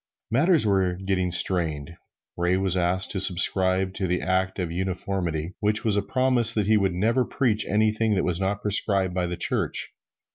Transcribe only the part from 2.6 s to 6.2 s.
asked to subscribe to the Act of Uniformity, which was a